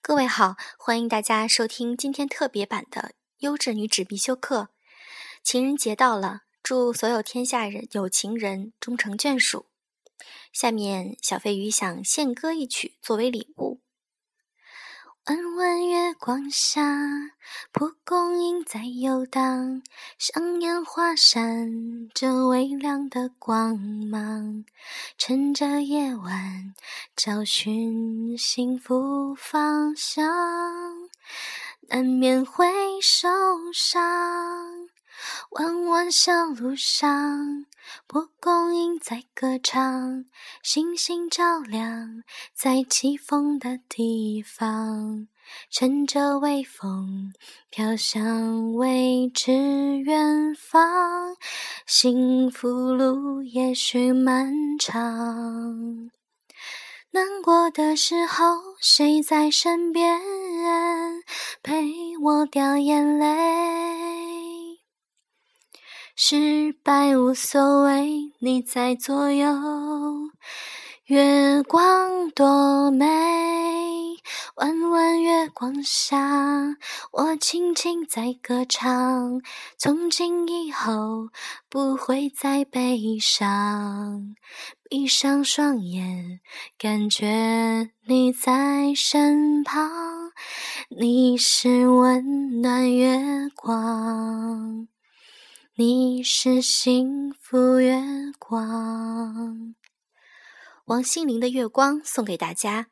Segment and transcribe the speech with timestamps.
[0.00, 4.68] 各位好，欢迎大家收听今天特别版的优质女纸必修课。
[5.42, 9.66] 情人节到了，祝所有天下人有情人终成眷属。
[10.50, 13.67] 下面小飞鱼想献歌一曲作为礼物。
[15.28, 16.80] 弯弯月光下，
[17.70, 19.82] 蒲公英在游荡，
[20.16, 24.64] 像烟花闪着微亮的光芒。
[25.18, 26.72] 趁着夜晚，
[27.14, 30.26] 找寻幸福方向，
[31.90, 32.66] 难免会
[33.02, 33.28] 受
[33.74, 34.88] 伤。
[35.50, 37.66] 弯弯小路上，
[38.06, 40.24] 蒲公英在歌唱，
[40.62, 42.22] 星星照亮
[42.54, 45.28] 在起风的地方，
[45.70, 47.32] 乘着微风
[47.70, 49.52] 飘向未知
[49.98, 51.36] 远方，
[51.86, 56.10] 幸福路也许漫长。
[57.10, 58.44] 难过的时候，
[58.80, 60.20] 谁在身边
[61.62, 63.77] 陪我掉眼泪？
[66.20, 69.46] 失败无所谓，你在左右。
[71.04, 73.06] 月光多美，
[74.56, 76.76] 弯弯月光下，
[77.12, 79.40] 我轻轻在歌唱。
[79.78, 81.28] 从今以后，
[81.68, 84.34] 不会再悲伤。
[84.90, 86.40] 闭上双眼，
[86.76, 89.88] 感觉你在身旁，
[90.88, 94.88] 你是温暖月光。
[95.80, 98.02] 你是幸福月
[98.40, 99.76] 光，
[100.86, 102.88] 王心凌的月光送给大家。